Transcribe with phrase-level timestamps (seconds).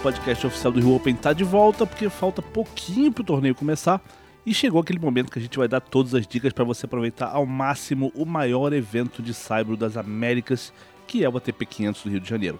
[0.00, 4.00] O podcast oficial do Rio Open tá de volta porque falta pouquinho pro torneio começar
[4.46, 7.26] e chegou aquele momento que a gente vai dar todas as dicas para você aproveitar
[7.26, 10.72] ao máximo o maior evento de Saibro das Américas,
[11.06, 12.58] que é o ATP 500 do Rio de Janeiro.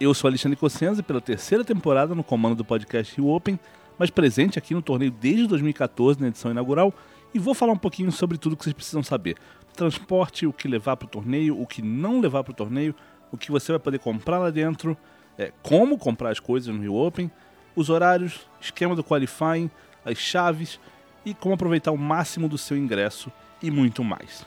[0.00, 3.60] Eu sou Alexandre Cossenza pela terceira temporada no comando do podcast Rio Open,
[3.98, 6.94] mas presente aqui no torneio desde 2014 na edição inaugural
[7.34, 9.36] e vou falar um pouquinho sobre tudo que vocês precisam saber.
[9.76, 12.94] Transporte, o que levar para o torneio, o que não levar para o torneio,
[13.30, 14.96] o que você vai poder comprar lá dentro,
[15.38, 17.30] é, como comprar as coisas no Rio Open,
[17.74, 19.70] os horários, esquema do qualifying,
[20.04, 20.78] as chaves
[21.24, 23.30] e como aproveitar o máximo do seu ingresso
[23.62, 24.44] e muito mais.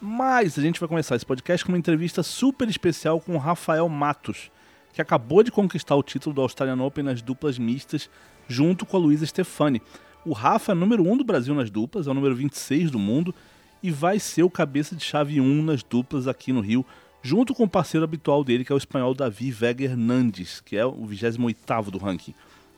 [0.00, 3.88] Mas a gente vai começar esse podcast com uma entrevista super especial com o Rafael
[3.88, 4.50] Matos,
[4.92, 8.08] que acabou de conquistar o título do Australian Open nas duplas mistas
[8.48, 9.80] junto com a Luísa Stefani.
[10.24, 12.98] O Rafa é número 1 um do Brasil nas duplas, é o número 26 do
[12.98, 13.34] mundo
[13.82, 16.84] e vai ser o cabeça de chave 1 nas duplas aqui no Rio,
[17.22, 20.84] junto com o parceiro habitual dele, que é o espanhol Davi Vega Hernandes, que é
[20.84, 22.34] o 28º do ranking.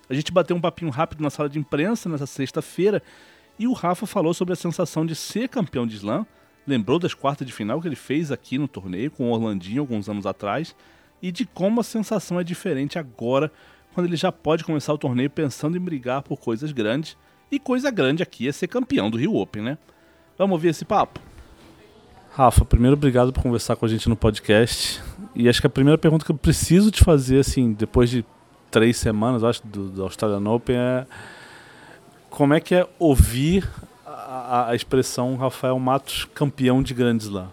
[0.08, 3.02] A gente bateu um papinho rápido na sala de imprensa nessa sexta-feira
[3.58, 6.26] e o Rafa falou sobre a sensação de ser campeão de slam,
[6.66, 10.08] lembrou das quartas de final que ele fez aqui no torneio com o Orlandinho alguns
[10.08, 10.74] anos atrás
[11.22, 13.50] e de como a sensação é diferente agora,
[13.94, 17.16] quando ele já pode começar o torneio pensando em brigar por coisas grandes.
[17.50, 19.78] E coisa grande aqui é ser campeão do Rio Open, né?
[20.36, 21.20] Vamos ouvir esse papo?
[22.34, 25.02] Rafa, primeiro obrigado por conversar com a gente no podcast.
[25.34, 28.24] E acho que a primeira pergunta que eu preciso te fazer, assim, depois de
[28.70, 31.06] três semanas, acho, do, do Australian Open, é
[32.30, 33.68] como é que é ouvir
[34.06, 37.50] a, a expressão Rafael Matos campeão de Grand Slam?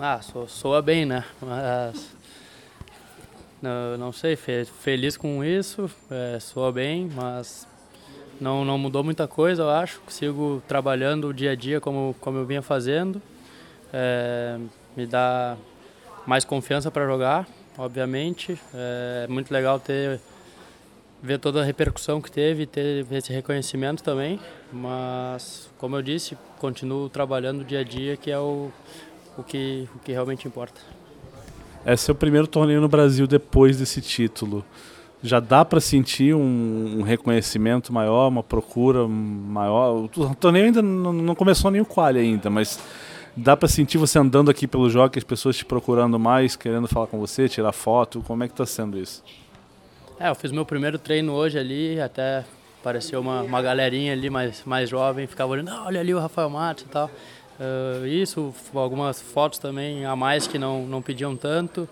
[0.00, 1.24] Ah, so, soa bem, né?
[1.42, 2.14] Mas
[3.60, 7.66] não, não sei, fe, feliz com isso, é, soa bem, mas
[8.40, 10.00] não, não mudou muita coisa, eu acho.
[10.08, 13.20] Sigo trabalhando o dia a dia como, como eu vinha fazendo.
[13.92, 14.58] É,
[14.96, 15.56] me dá
[16.26, 17.46] mais confiança para jogar,
[17.78, 18.58] obviamente.
[18.72, 20.20] É muito legal ter
[21.22, 24.38] ver toda a repercussão que teve, ter esse reconhecimento também.
[24.72, 28.70] Mas, como eu disse, continuo trabalhando o dia a dia, que é o,
[29.38, 30.80] o, que, o que realmente importa.
[31.86, 34.64] Esse é o primeiro torneio no Brasil depois desse título
[35.24, 40.04] já dá para sentir um, um, reconhecimento maior, uma procura maior.
[40.04, 42.78] O torneio ainda não, começou nem o quali ainda, mas
[43.34, 47.06] dá para sentir você andando aqui pelo jogo, as pessoas te procurando mais, querendo falar
[47.06, 48.22] com você, tirar foto.
[48.26, 49.24] Como é que está sendo isso?
[50.20, 52.44] É, eu fiz meu primeiro treino hoje ali, até
[52.82, 56.50] apareceu uma, uma galerinha ali mais, mais jovem, ficava olhando, ah, olha ali o Rafael
[56.50, 57.10] Matos e tal.
[57.58, 61.88] Uh, isso, algumas fotos também a mais que não, não pediam tanto.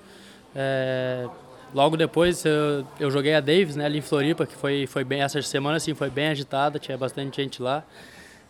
[0.55, 1.27] É,
[1.75, 5.23] Logo depois eu, eu, joguei a Davis, né, ali em Floripa, que foi, foi bem,
[5.23, 7.83] essa semana assim, foi bem agitada, tinha bastante gente lá.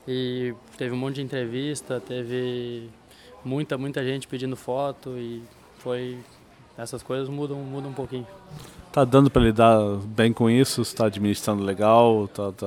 [0.06, 2.90] E teve um monte de entrevista, teve
[3.44, 5.42] muita, muita gente pedindo foto e
[5.78, 6.18] foi
[6.76, 8.26] essas coisas mudam, mudam um pouquinho.
[8.90, 10.82] Tá dando para lidar bem com isso?
[10.82, 12.28] Está administrando legal?
[12.28, 12.66] Tá, tá,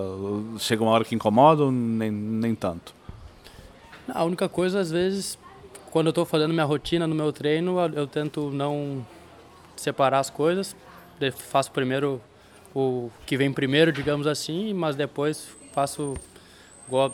[0.58, 2.94] chega uma hora que incomoda ou nem, nem tanto?
[4.08, 5.38] A única coisa, às vezes,
[5.92, 9.06] quando eu estou fazendo minha rotina no meu treino, eu tento não
[9.76, 10.76] separar as coisas.
[11.50, 12.22] Faço primeiro
[12.74, 16.16] o que vem primeiro, digamos assim, mas depois faço.
[16.92, 17.14] Não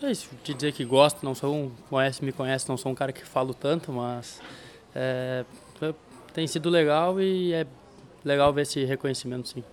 [0.00, 1.70] sei se te dizer que gosto, não sou um.
[1.88, 4.40] Conhece, me conhece, não sou um cara que falo tanto, mas.
[4.94, 5.44] É,
[6.32, 7.66] tem sido legal e é
[8.24, 9.64] legal ver esse reconhecimento, sim.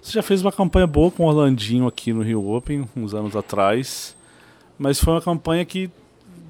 [0.00, 3.36] Você já fez uma campanha boa com o Orlandinho aqui no Rio Open, uns anos
[3.36, 4.16] atrás,
[4.78, 5.90] mas foi uma campanha que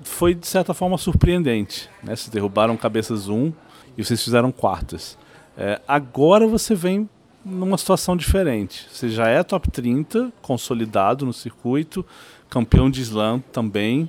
[0.02, 1.88] foi, de certa forma, surpreendente.
[2.02, 2.16] Né?
[2.16, 3.52] Vocês derrubaram cabeças 1,
[3.96, 5.18] e vocês fizeram quartas.
[5.56, 7.08] É, agora você vem
[7.44, 8.86] numa situação diferente.
[8.90, 12.04] Você já é top 30, consolidado no circuito,
[12.48, 14.08] campeão de slam também,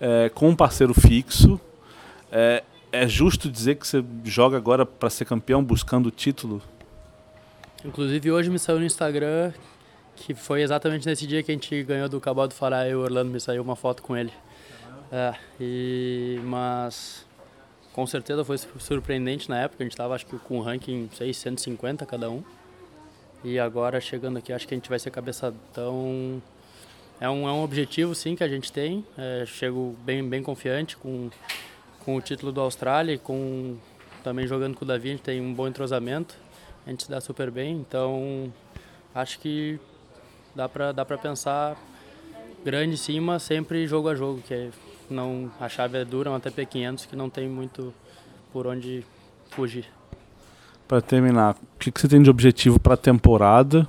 [0.00, 1.60] é, com um parceiro fixo.
[2.30, 6.62] É, é justo dizer que você joga agora para ser campeão buscando o título?
[7.84, 9.52] Inclusive hoje me saiu no Instagram
[10.14, 13.00] que foi exatamente nesse dia que a gente ganhou do Cabal do Fará e o
[13.00, 14.32] Orlando me saiu uma foto com ele.
[15.10, 17.26] É, e, mas
[17.92, 22.06] com certeza foi surpreendente na época, a gente estava acho que com um ranking 650
[22.06, 22.42] cada um.
[23.44, 26.40] E agora chegando aqui, acho que a gente vai ser cabeçadão.
[27.20, 29.04] É um, é um objetivo sim que a gente tem.
[29.18, 31.28] É, chego bem, bem confiante com,
[32.04, 33.76] com o título do Austrália e com
[34.22, 36.36] também jogando com o Davi, a gente tem um bom entrosamento.
[36.86, 38.52] A gente se dá super bem, então
[39.14, 39.78] acho que
[40.54, 41.76] dá para dá pra pensar
[42.64, 44.70] grande em cima, sempre jogo a jogo, que é
[45.12, 47.92] não a chave é dura, um ATP 500 que não tem muito
[48.52, 49.04] por onde
[49.50, 49.86] fugir.
[50.88, 53.86] Para terminar, o que, que você tem de objetivo para a temporada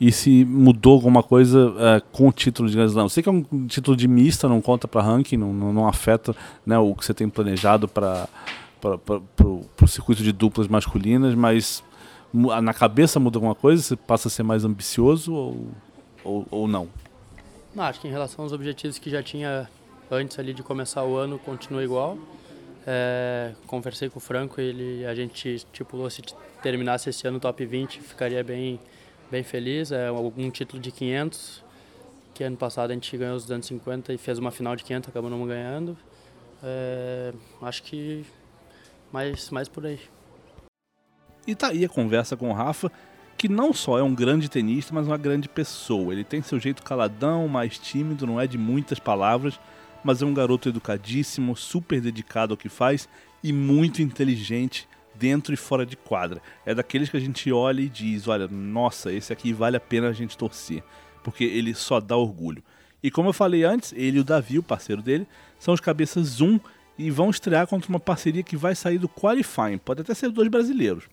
[0.00, 3.08] e se mudou alguma coisa é, com o título de Grand Slam?
[3.08, 6.34] Sei que é um título de mista, não conta para ranking, não, não, não, afeta
[6.64, 8.28] né, o que você tem planejado para
[8.80, 11.82] para o circuito de duplas masculinas, mas
[12.32, 13.82] na cabeça muda alguma coisa?
[13.82, 15.68] Você passa a ser mais ambicioso ou,
[16.22, 16.88] ou, ou não?
[17.74, 17.84] não?
[17.84, 19.68] Acho que em relação aos objetivos que já tinha
[20.10, 22.18] antes ali de começar o ano, continua igual.
[22.86, 26.22] É, conversei com o Franco, ele, a gente estipulou se
[26.62, 28.78] terminasse esse ano top 20, ficaria bem,
[29.30, 29.90] bem feliz.
[29.90, 31.64] É um título de 500,
[32.32, 35.30] que ano passado a gente ganhou os 250 e fez uma final de 500, acabou
[35.30, 35.96] não ganhando.
[36.62, 37.32] É,
[37.62, 38.24] acho que
[39.12, 40.00] mais, mais por aí.
[41.46, 42.90] E tá aí a conversa com o Rafa,
[43.36, 46.12] que não só é um grande tenista, mas uma grande pessoa.
[46.12, 49.58] Ele tem seu jeito caladão, mais tímido, não é de muitas palavras,
[50.06, 53.08] mas é um garoto educadíssimo, super dedicado ao que faz
[53.42, 56.40] e muito inteligente dentro e fora de quadra.
[56.64, 60.08] É daqueles que a gente olha e diz: olha, nossa, esse aqui vale a pena
[60.08, 60.84] a gente torcer,
[61.24, 62.62] porque ele só dá orgulho.
[63.02, 65.26] E como eu falei antes, ele e o Davi, o parceiro dele,
[65.58, 66.60] são os cabeças 1
[66.96, 70.48] e vão estrear contra uma parceria que vai sair do qualifying, pode até ser dois
[70.48, 71.04] brasileiros.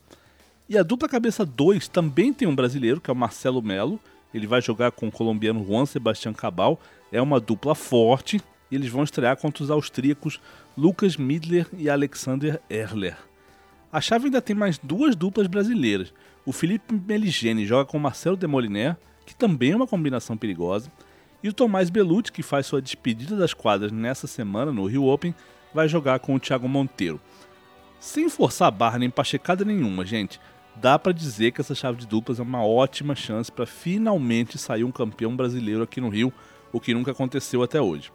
[0.69, 3.99] E a dupla cabeça 2 também tem um brasileiro, que é o Marcelo Melo.
[4.33, 6.79] Ele vai jogar com o colombiano Juan Sebastián Cabal.
[7.11, 8.41] É uma dupla forte.
[8.73, 10.41] E eles vão estrear contra os austríacos
[10.75, 13.15] Lucas Midler e Alexander Erler.
[13.91, 16.11] A chave ainda tem mais duas duplas brasileiras.
[16.43, 18.97] O Felipe Meligeni joga com Marcelo Demoliner,
[19.27, 20.91] que também é uma combinação perigosa.
[21.43, 25.35] E o Tomás Belucci, que faz sua despedida das quadras nessa semana no Rio Open,
[25.71, 27.21] vai jogar com o Thiago Monteiro.
[27.99, 30.41] Sem forçar a barra nem pachecada nenhuma, gente,
[30.75, 34.83] dá para dizer que essa chave de duplas é uma ótima chance para finalmente sair
[34.83, 36.33] um campeão brasileiro aqui no Rio,
[36.71, 38.11] o que nunca aconteceu até hoje.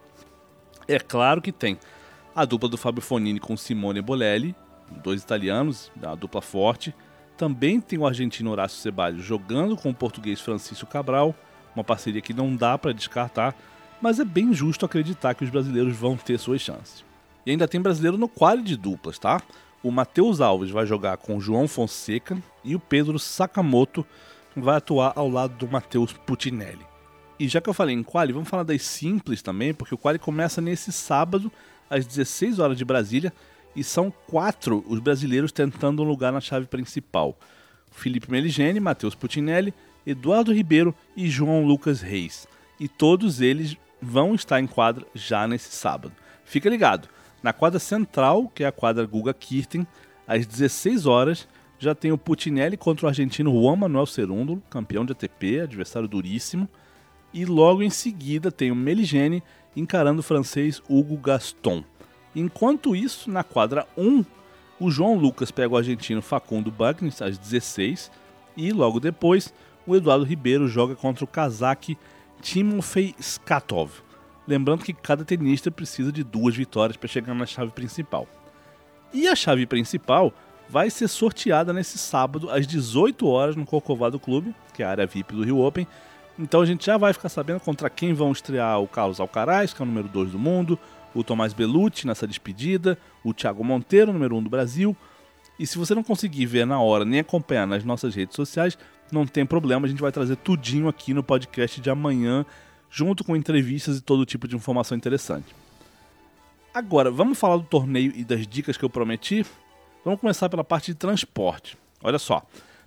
[0.89, 1.77] É claro que tem
[2.35, 4.55] a dupla do Fabio Fonini com Simone Bolelli,
[5.03, 6.95] dois italianos, a dupla forte.
[7.37, 11.35] Também tem o argentino Horácio Ceballos jogando com o português Francisco Cabral,
[11.75, 13.55] uma parceria que não dá para descartar,
[14.01, 17.05] mas é bem justo acreditar que os brasileiros vão ter suas chances.
[17.45, 19.39] E ainda tem brasileiro no quali de duplas, tá?
[19.83, 24.03] O Matheus Alves vai jogar com o João Fonseca e o Pedro Sakamoto
[24.55, 26.89] vai atuar ao lado do Matheus Putinelli.
[27.39, 30.19] E já que eu falei em quali, vamos falar das simples também, porque o quali
[30.19, 31.51] começa nesse sábado
[31.89, 33.33] às 16 horas de Brasília
[33.75, 37.37] e são quatro os brasileiros tentando um lugar na chave principal.
[37.91, 39.73] Felipe Meligeni, Matheus Putinelli,
[40.05, 42.47] Eduardo Ribeiro e João Lucas Reis.
[42.79, 46.13] E todos eles vão estar em quadra já nesse sábado.
[46.43, 47.07] Fica ligado,
[47.41, 49.87] na quadra central, que é a quadra Guga Kirten,
[50.27, 51.47] às 16 horas,
[51.77, 56.67] já tem o Putinelli contra o argentino Juan Manuel Cerúndolo, campeão de ATP, adversário duríssimo.
[57.33, 59.43] E logo em seguida tem o Meligeni
[59.75, 61.83] encarando o francês Hugo Gaston.
[62.35, 64.23] Enquanto isso, na quadra 1,
[64.79, 68.11] o João Lucas pega o argentino Facundo Bagnis às 16
[68.55, 69.53] e logo depois
[69.85, 71.97] o Eduardo Ribeiro joga contra o cazaque
[72.41, 73.91] Timofey Skatov.
[74.47, 78.27] Lembrando que cada tenista precisa de duas vitórias para chegar na chave principal.
[79.13, 80.33] E a chave principal
[80.67, 85.07] vai ser sorteada nesse sábado às 18 horas no Corcovado Clube, que é a área
[85.07, 85.87] VIP do Rio Open.
[86.39, 89.81] Então a gente já vai ficar sabendo contra quem vão estrear o Carlos Alcaraz, que
[89.81, 90.79] é o número 2 do mundo,
[91.13, 94.95] o Tomás Belucci nessa despedida, o Thiago Monteiro, número 1 um do Brasil.
[95.59, 98.77] E se você não conseguir ver na hora nem acompanhar nas nossas redes sociais,
[99.11, 102.45] não tem problema, a gente vai trazer tudinho aqui no podcast de amanhã
[102.89, 105.53] junto com entrevistas e todo tipo de informação interessante.
[106.73, 109.45] Agora, vamos falar do torneio e das dicas que eu prometi?
[110.05, 111.77] Vamos começar pela parte de transporte.
[112.01, 112.41] Olha só,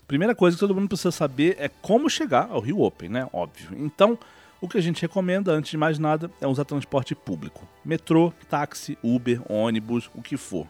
[0.06, 3.28] primeira coisa que todo mundo precisa saber é como chegar ao Rio Open, né?
[3.32, 3.70] Óbvio.
[3.76, 4.18] Então,
[4.60, 7.66] o que a gente recomenda, antes de mais nada, é usar transporte público.
[7.84, 10.66] Metrô, táxi, Uber, ônibus, o que for.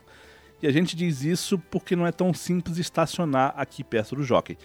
[0.62, 4.56] E a gente diz isso porque não é tão simples estacionar aqui perto do jockey.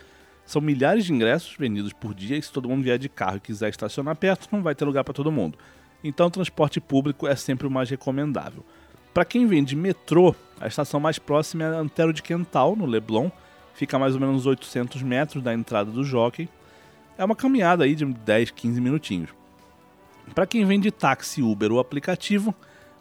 [0.46, 3.42] São milhares de ingressos vendidos por dia e se todo mundo vier de carro e
[3.42, 5.58] quiser estacionar perto, não vai ter lugar para todo mundo.
[6.04, 8.64] Então, transporte público é sempre o mais recomendável.
[9.14, 13.30] Para quem vem de metrô, a estação mais próxima é Antero de Quental, no Leblon.
[13.78, 16.50] Fica a mais ou menos 800 metros da entrada do Jockey.
[17.16, 19.30] É uma caminhada aí de 10, 15 minutinhos.
[20.34, 22.56] Para quem vem de táxi, Uber ou aplicativo,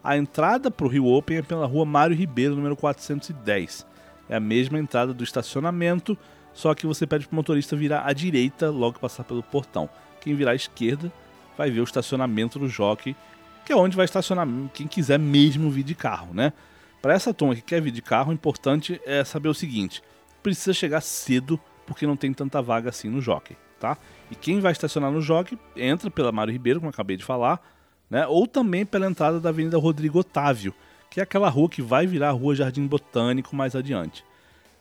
[0.04, 3.86] a entrada para o Rio Open é pela rua Mário Ribeiro, número 410.
[4.28, 6.16] É a mesma entrada do estacionamento,
[6.52, 9.88] só que você pede para o motorista virar à direita logo passar pelo portão.
[10.20, 11.10] Quem virar à esquerda
[11.56, 13.16] vai ver o estacionamento do jockey,
[13.64, 16.52] que é onde vai estacionar quem quiser mesmo vir de carro, né?
[17.00, 20.02] Para essa turma que quer vir de carro, o importante é saber o seguinte:
[20.46, 23.98] precisa chegar cedo porque não tem tanta vaga assim no jockey, tá?
[24.30, 27.60] E quem vai estacionar no jockey entra pela Mário Ribeiro, como eu acabei de falar,
[28.08, 28.24] né?
[28.28, 30.72] Ou também pela entrada da Avenida Rodrigo Otávio,
[31.10, 34.24] que é aquela rua que vai virar a Rua Jardim Botânico mais adiante.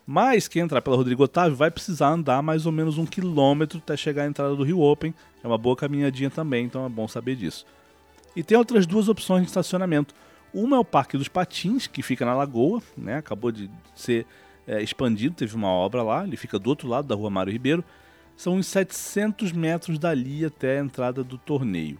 [0.05, 3.97] Mas quem entrar pela Rodrigo Otávio vai precisar andar mais ou menos um quilômetro até
[3.97, 5.15] chegar à entrada do Rio Open.
[5.43, 7.65] É uma boa caminhadinha também, então é bom saber disso.
[8.35, 10.13] E tem outras duas opções de estacionamento.
[10.53, 13.17] Uma é o Parque dos Patins, que fica na Lagoa, né?
[13.17, 14.27] Acabou de ser
[14.67, 17.83] é, expandido, teve uma obra lá, ele fica do outro lado da rua Mário Ribeiro.
[18.35, 21.97] São uns 700 metros dali até a entrada do torneio.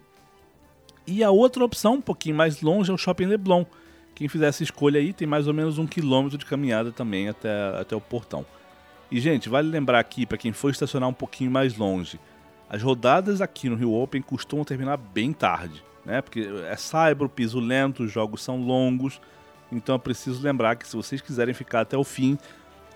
[1.06, 3.64] E a outra opção, um pouquinho mais longe, é o Shopping Leblon.
[4.14, 7.50] Quem fizer essa escolha aí tem mais ou menos um quilômetro de caminhada também até,
[7.78, 8.44] até o portão.
[9.10, 12.18] E, gente, vale lembrar aqui, para quem for estacionar um pouquinho mais longe,
[12.68, 16.20] as rodadas aqui no Rio Open costumam terminar bem tarde, né?
[16.20, 19.20] Porque é cyber, piso lento, os jogos são longos.
[19.70, 22.38] Então é preciso lembrar que se vocês quiserem ficar até o fim,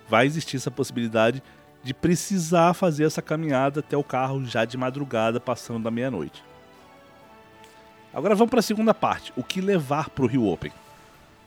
[0.09, 1.43] vai existir essa possibilidade
[1.83, 6.43] de precisar fazer essa caminhada até o carro já de madrugada, passando da meia-noite.
[8.13, 10.73] Agora vamos para a segunda parte, o que levar para o Rio Open.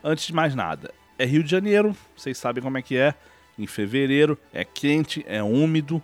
[0.02, 3.14] Antes de mais nada, é Rio de Janeiro, vocês sabem como é que é,
[3.58, 6.02] em fevereiro, é quente, é úmido,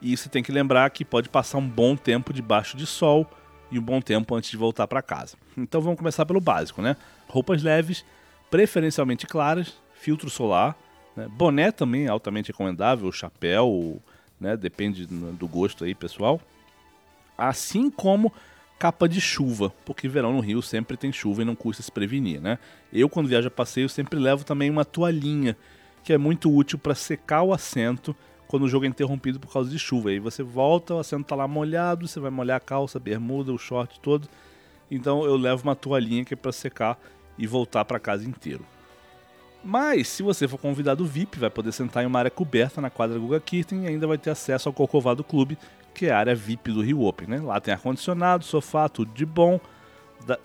[0.00, 3.30] e você tem que lembrar que pode passar um bom tempo debaixo de sol
[3.70, 5.36] e um bom tempo antes de voltar para casa.
[5.56, 6.96] Então vamos começar pelo básico, né?
[7.28, 8.04] Roupas leves,
[8.52, 10.76] preferencialmente claras, filtro solar,
[11.16, 11.26] né?
[11.26, 13.98] boné também altamente recomendável, chapéu,
[14.38, 14.58] né?
[14.58, 16.38] depende do gosto aí pessoal.
[17.36, 18.30] Assim como
[18.78, 22.42] capa de chuva, porque verão no Rio sempre tem chuva e não custa se prevenir,
[22.42, 22.58] né?
[22.92, 25.56] Eu quando viajo a passeio sempre levo também uma toalhinha,
[26.04, 28.14] que é muito útil para secar o assento
[28.46, 30.10] quando o jogo é interrompido por causa de chuva.
[30.10, 33.50] Aí você volta, o assento tá lá molhado, você vai molhar a calça, a bermuda,
[33.50, 34.28] o short todo.
[34.90, 36.98] Então eu levo uma toalhinha que é para secar
[37.38, 38.64] e voltar para casa inteiro.
[39.64, 43.18] Mas, se você for convidado VIP, vai poder sentar em uma área coberta na quadra
[43.18, 45.56] Guga Kirten e ainda vai ter acesso ao Corcovado Clube,
[45.94, 47.40] que é a área VIP do Rio Open, né?
[47.40, 49.60] Lá tem ar-condicionado, sofá, tudo de bom.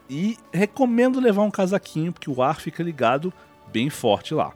[0.09, 3.33] E recomendo levar um casaquinho, porque o ar fica ligado
[3.71, 4.53] bem forte lá.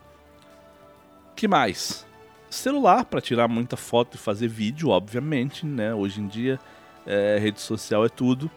[1.36, 2.06] que mais?
[2.50, 5.94] Celular para tirar muita foto e fazer vídeo, obviamente, né?
[5.94, 6.60] Hoje em dia,
[7.06, 8.52] é, rede social é tudo.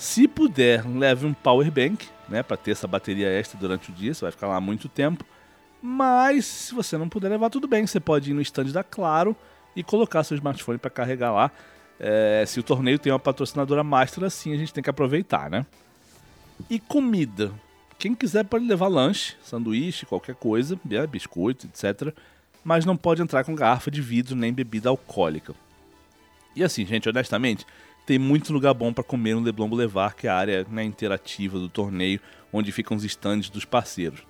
[0.00, 4.14] Se puder, leve um power bank, né, para ter essa bateria extra durante o dia,
[4.14, 5.22] você vai ficar lá muito tempo.
[5.82, 9.36] Mas se você não puder levar, tudo bem, você pode ir no stand da Claro
[9.76, 11.50] e colocar seu smartphone para carregar lá.
[11.98, 15.66] É, se o torneio tem uma patrocinadora master assim, a gente tem que aproveitar, né?
[16.70, 17.52] E comida.
[17.98, 22.14] Quem quiser pode levar lanche, sanduíche, qualquer coisa, né, biscoito, etc.
[22.64, 25.54] Mas não pode entrar com garrafa de vidro nem bebida alcoólica.
[26.56, 27.66] E assim, gente, honestamente,
[28.10, 31.60] tem muito lugar bom para comer no Leblon Boulevard, que é a área né, interativa
[31.60, 32.18] do torneio,
[32.52, 34.24] onde ficam os estandes dos parceiros.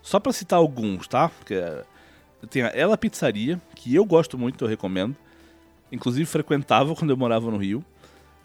[0.00, 1.28] Só para citar alguns, tá?
[1.44, 1.82] Que é
[2.48, 5.16] tem a Ela Pizzaria, que eu gosto muito, eu recomendo.
[5.90, 7.84] Inclusive frequentava quando eu morava no Rio.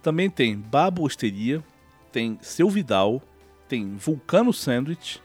[0.01, 1.63] Também tem Babo Osteria,
[2.11, 3.21] tem Seu Vidal,
[3.69, 5.21] tem Vulcano Sandwich,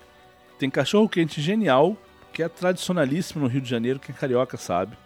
[0.58, 1.96] tem Cachorro Quente Genial,
[2.30, 4.98] que é tradicionalíssimo no Rio de Janeiro, quem é carioca sabe.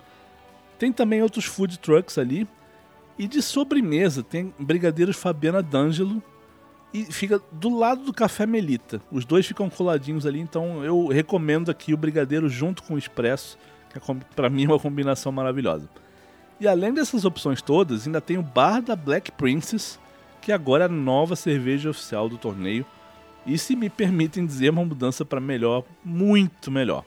[0.77, 2.49] Tem também outros food trucks ali.
[3.21, 6.23] E de sobremesa tem Brigadeiros Fabiana D'Angelo
[6.91, 8.99] e fica do lado do Café Melita.
[9.13, 13.59] Os dois ficam coladinhos ali, então eu recomendo aqui o brigadeiro junto com o expresso,
[13.91, 15.87] que é, para mim uma combinação maravilhosa.
[16.59, 20.01] E além dessas opções todas, ainda tem o bar da Black Princess,
[20.41, 22.87] que agora é a nova cerveja oficial do torneio.
[23.45, 27.05] E se me permitem dizer, uma mudança para melhor, muito melhor.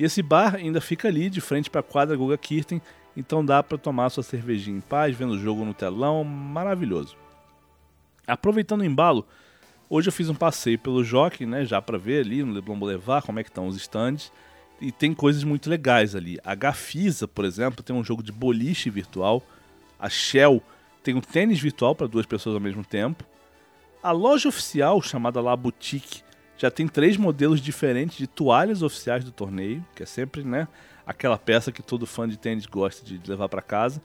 [0.00, 2.82] E esse bar ainda fica ali de frente para a quadra Guga Kirten,
[3.16, 7.16] então dá para tomar sua cervejinha em paz, vendo o jogo no telão, maravilhoso.
[8.26, 9.26] Aproveitando o embalo,
[9.88, 13.24] hoje eu fiz um passeio pelo Jockey, né, já para ver ali no Leblon Boulevard
[13.24, 14.32] como é que estão os stands.
[14.80, 16.38] E tem coisas muito legais ali.
[16.44, 19.42] A Gafisa, por exemplo, tem um jogo de boliche virtual.
[19.98, 20.62] A Shell
[21.02, 23.24] tem um tênis virtual para duas pessoas ao mesmo tempo.
[24.02, 26.22] A loja oficial, chamada La Boutique,
[26.58, 30.68] já tem três modelos diferentes de toalhas oficiais do torneio, que é sempre né,
[31.06, 34.00] aquela peça que todo fã de tênis gosta de levar para casa.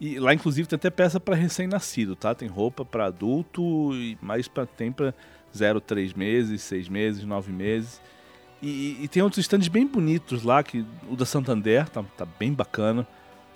[0.00, 2.34] E lá, inclusive, tem até peça para recém-nascido, tá?
[2.34, 3.90] Tem roupa para adulto
[4.22, 5.12] mais pra, tem para
[5.56, 8.00] 0, 3 meses, 6 meses, 9 meses.
[8.62, 12.52] E, e, tem outros stands bem bonitos lá, que o da Santander tá, tá bem
[12.52, 13.06] bacana.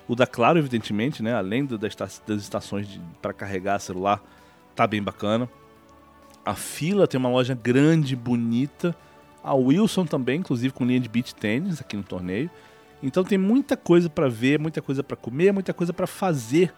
[0.09, 1.35] O da Claro, evidentemente, né?
[1.35, 1.95] Além das,
[2.27, 4.23] das estações para carregar celular,
[4.75, 5.49] tá bem bacana.
[6.45, 8.97] A Fila tem uma loja grande, bonita.
[9.43, 12.51] A Wilson também, inclusive com linha de beach tênis aqui no torneio.
[13.03, 16.73] Então tem muita coisa para ver, muita coisa para comer, muita coisa para fazer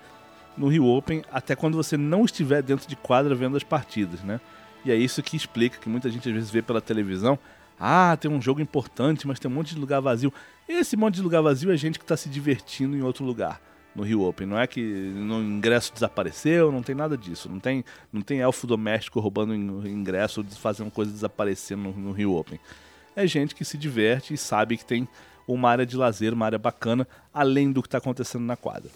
[0.56, 4.40] no Rio Open, até quando você não estiver dentro de quadra vendo as partidas, né?
[4.84, 7.38] E é isso que explica que muita gente às vezes vê pela televisão,
[7.78, 10.32] ah, tem um jogo importante, mas tem um monte de lugar vazio.
[10.68, 13.60] Esse monte de lugar vazio é gente que está se divertindo em outro lugar
[13.94, 14.46] no Rio Open.
[14.46, 17.48] Não é que o ingresso desapareceu, não tem nada disso.
[17.48, 22.34] Não tem, não tem elfo doméstico roubando ingresso ou fazendo coisa desaparecer no, no Rio
[22.34, 22.60] Open.
[23.16, 25.08] É gente que se diverte e sabe que tem
[25.46, 28.90] uma área de lazer, uma área bacana, além do que está acontecendo na quadra.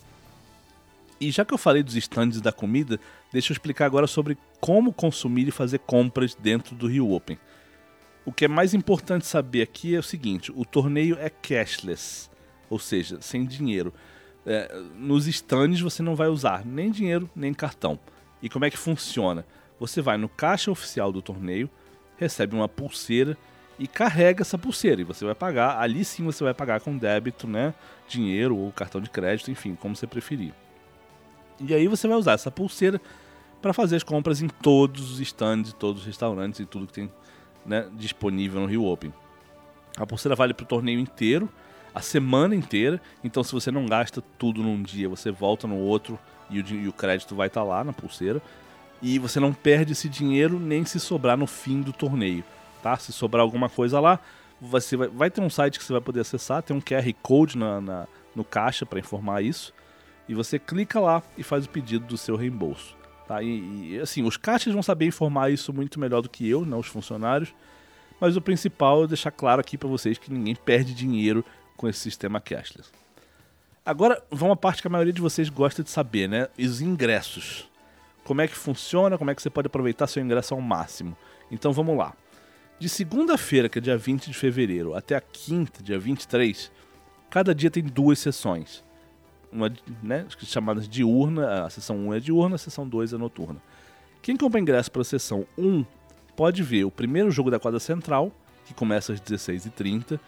[1.20, 2.98] E já que eu falei dos estandes da comida,
[3.32, 7.38] deixa eu explicar agora sobre como consumir e fazer compras dentro do Rio Open.
[8.24, 12.30] O que é mais importante saber aqui é o seguinte: o torneio é cashless,
[12.70, 13.92] ou seja, sem dinheiro.
[14.46, 17.98] É, nos stands você não vai usar nem dinheiro nem cartão.
[18.40, 19.44] E como é que funciona?
[19.80, 21.68] Você vai no caixa oficial do torneio,
[22.16, 23.36] recebe uma pulseira
[23.78, 25.00] e carrega essa pulseira.
[25.00, 27.74] E você vai pagar, ali sim você vai pagar com débito, né?
[28.08, 30.52] Dinheiro ou cartão de crédito, enfim, como você preferir.
[31.60, 33.00] E aí você vai usar essa pulseira
[33.60, 37.10] para fazer as compras em todos os stands, todos os restaurantes e tudo que tem
[37.66, 39.12] né, disponível no Rio Open.
[39.96, 41.48] A pulseira vale para o torneio inteiro,
[41.94, 43.00] a semana inteira.
[43.22, 46.18] Então, se você não gasta tudo num dia, você volta no outro
[46.48, 48.40] e o, e o crédito vai estar tá lá na pulseira.
[49.02, 52.44] E você não perde esse dinheiro nem se sobrar no fim do torneio,
[52.82, 52.96] tá?
[52.96, 54.18] Se sobrar alguma coisa lá,
[54.60, 57.56] você vai, vai ter um site que você vai poder acessar, tem um QR Code
[57.56, 59.74] na, na no caixa para informar isso.
[60.28, 62.96] E você clica lá e faz o pedido do seu reembolso.
[63.26, 63.42] Tá?
[63.42, 66.78] E, e, assim, os caixas vão saber informar isso muito melhor do que eu, não
[66.78, 67.52] os funcionários.
[68.20, 71.44] Mas o principal é deixar claro aqui para vocês que ninguém perde dinheiro
[71.76, 72.90] com esse sistema cashless.
[73.84, 76.48] Agora, vamos à parte que a maioria de vocês gosta de saber, né?
[76.58, 77.68] Os ingressos.
[78.24, 81.16] Como é que funciona, como é que você pode aproveitar seu ingresso ao máximo.
[81.50, 82.12] Então vamos lá.
[82.78, 86.70] De segunda-feira, que é dia 20 de fevereiro, até a quinta, dia 23,
[87.28, 88.84] cada dia tem duas sessões.
[89.50, 93.60] Uma, né, chamadas diurna, a sessão 1 é diurna, a sessão 2 é noturna.
[94.22, 95.84] Quem compra ingresso para a sessão 1
[96.36, 98.30] pode ver o primeiro jogo da quadra central,
[98.64, 100.20] que começa às 16h30,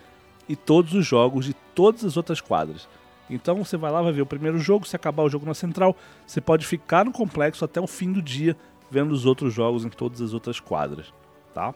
[0.49, 2.89] e todos os jogos de todas as outras quadras.
[3.29, 5.97] Então você vai lá, vai ver o primeiro jogo, se acabar o jogo na central,
[6.27, 8.57] você pode ficar no complexo até o fim do dia
[8.91, 11.15] vendo os outros jogos em todas as outras quadras,
[11.55, 11.73] tá?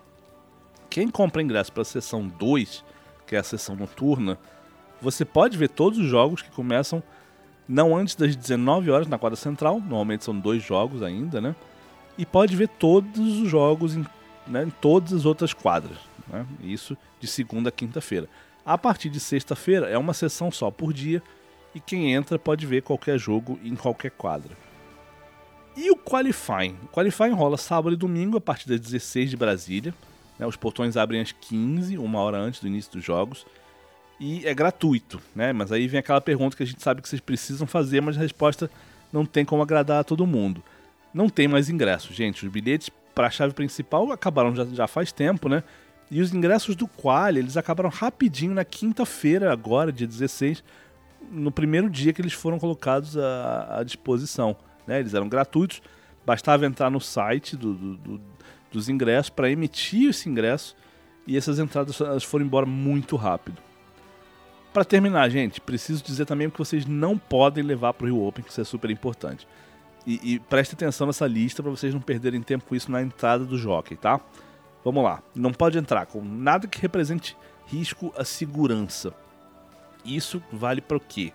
[0.95, 2.85] Quem compra ingresso para a sessão 2,
[3.27, 4.39] que é a sessão noturna,
[5.03, 7.03] você pode ver todos os jogos que começam
[7.67, 11.57] não antes das 19 horas na quadra central, normalmente são dois jogos ainda, né?
[12.17, 14.07] E pode ver todos os jogos em,
[14.47, 16.47] né, em todas as outras quadras, né?
[16.63, 18.29] Isso de segunda a quinta-feira.
[18.65, 21.21] A partir de sexta-feira é uma sessão só por dia
[21.75, 24.57] e quem entra pode ver qualquer jogo em qualquer quadra.
[25.77, 26.77] E o Qualifying?
[26.85, 29.93] O Qualifying rola sábado e domingo a partir das 16 de Brasília.
[30.39, 30.47] Né?
[30.47, 33.47] Os portões abrem às 15, uma hora antes do início dos jogos.
[34.19, 35.53] E é gratuito, né?
[35.53, 38.21] Mas aí vem aquela pergunta que a gente sabe que vocês precisam fazer, mas a
[38.21, 38.71] resposta
[39.13, 40.63] não tem como agradar a todo mundo.
[41.13, 42.45] Não tem mais ingressos, gente.
[42.47, 45.63] Os bilhetes para a chave principal acabaram já, já faz tempo, né?
[46.11, 50.63] E os ingressos do Quali, eles acabaram rapidinho na quinta-feira, agora, dia 16,
[51.31, 54.57] no primeiro dia que eles foram colocados à, à disposição.
[54.87, 55.01] Né?
[55.01, 55.81] Eles eram gratuitos,
[56.25, 58.21] bastava entrar no site do, do, do,
[58.75, 60.77] dos ingressos para emitir esse ingresso
[61.27, 63.63] e essas entradas elas foram embora muito rápido.
[64.73, 68.45] Para terminar, gente, preciso dizer também que vocês não podem levar para o Rio Open,
[68.45, 69.47] que isso é super importante.
[70.05, 73.45] E, e preste atenção nessa lista para vocês não perderem tempo com isso na entrada
[73.45, 74.21] do jockey, tá?
[74.85, 75.23] Vamos lá.
[75.35, 79.15] Não pode entrar com nada que represente risco à segurança.
[80.05, 81.33] Isso vale para o quê?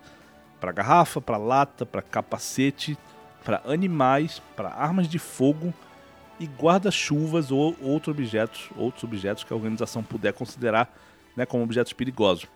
[0.60, 2.98] Para garrafa, para lata, para capacete,
[3.44, 5.74] para animais, para armas de fogo
[6.40, 10.96] e guarda-chuvas ou outros objetos, outros objetos que a organização puder considerar
[11.36, 12.48] né, como objetos perigosos.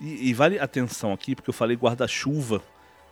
[0.00, 2.62] E, e vale atenção aqui, porque eu falei guarda-chuva,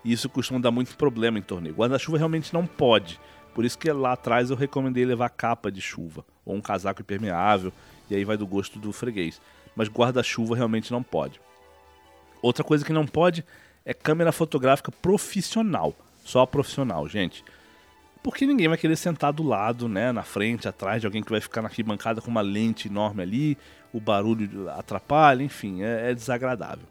[0.04, 1.74] e isso costuma dar muito problema em torneio.
[1.74, 3.20] Guarda-chuva realmente não pode.
[3.54, 7.72] Por isso que lá atrás eu recomendei levar capa de chuva ou um casaco impermeável,
[8.10, 9.40] e aí vai do gosto do freguês.
[9.74, 11.40] Mas guarda-chuva realmente não pode.
[12.40, 13.44] Outra coisa que não pode
[13.84, 17.44] é câmera fotográfica profissional, só profissional, gente.
[18.22, 21.40] Porque ninguém vai querer sentar do lado, né, na frente, atrás de alguém que vai
[21.40, 23.58] ficar na arquibancada com uma lente enorme ali,
[23.92, 26.86] o barulho atrapalha, enfim, é, é desagradável.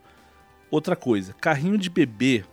[0.72, 2.44] Outra coisa, carrinho de bebê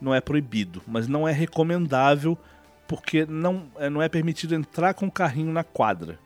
[0.00, 2.38] não é proibido, mas não é recomendável
[2.86, 6.18] porque não, é, não é permitido entrar com o carrinho na quadra.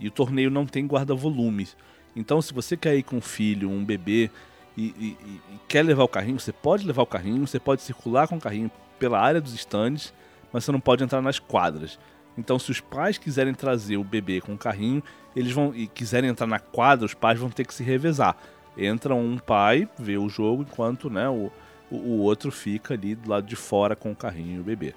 [0.00, 1.76] E o torneio não tem guarda-volumes.
[2.16, 4.30] Então, se você quer ir com um filho, um bebê,
[4.76, 8.28] e, e, e, quer levar o carrinho, você pode levar o carrinho, você pode circular
[8.28, 10.14] com o carrinho pela área dos stands,
[10.52, 11.98] mas você não pode entrar nas quadras.
[12.36, 15.02] Então, se os pais quiserem trazer o bebê com o carrinho,
[15.34, 18.36] eles vão e quiserem entrar na quadra, os pais vão ter que se revezar.
[18.76, 21.50] Entra um pai, vê o jogo, enquanto né, o,
[21.90, 24.94] o, outro fica ali do lado de fora com o carrinho e o bebê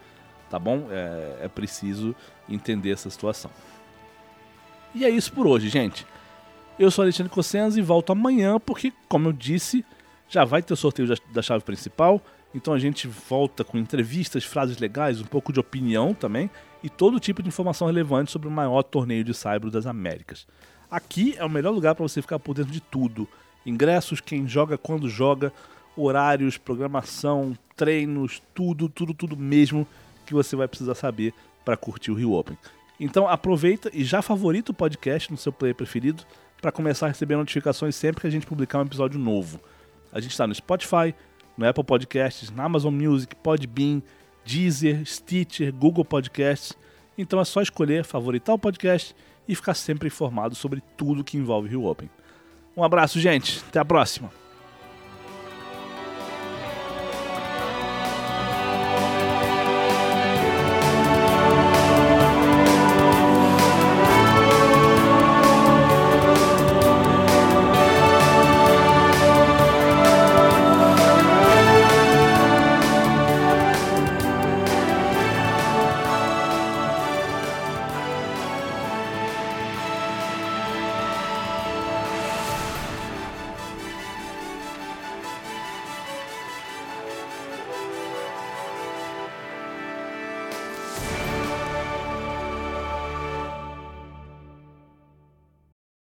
[0.52, 0.88] tá bom?
[0.92, 2.14] É, é preciso
[2.48, 3.50] entender essa situação.
[4.94, 6.06] E é isso por hoje, gente.
[6.78, 9.86] Eu sou Alexandre Cossenza e volto amanhã porque, como eu disse,
[10.28, 12.22] já vai ter o sorteio da chave principal.
[12.54, 16.50] Então a gente volta com entrevistas, frases legais, um pouco de opinião também
[16.84, 20.48] e todo tipo de informação relevante sobre o maior torneio de Saibro das Américas.
[20.90, 23.28] Aqui é o melhor lugar para você ficar por dentro de tudo:
[23.66, 25.54] ingressos, quem joga, quando joga,
[25.96, 29.88] horários, programação, treinos, tudo, tudo, tudo mesmo
[30.26, 31.34] que você vai precisar saber
[31.64, 32.58] para curtir o Rio Open.
[33.00, 36.24] Então aproveita e já favorita o podcast no seu player preferido,
[36.62, 39.60] para começar a receber notificações sempre que a gente publicar um episódio novo.
[40.12, 41.16] A gente está no Spotify,
[41.62, 44.02] no Apple Podcasts, na Amazon Music, Podbean,
[44.44, 46.74] Deezer, Stitcher, Google Podcasts.
[47.18, 49.16] Então é só escolher, favoritar o podcast
[49.48, 52.10] e ficar sempre informado sobre tudo que envolve Rio Open.
[52.76, 53.64] Um abraço, gente.
[53.70, 54.41] Até a próxima.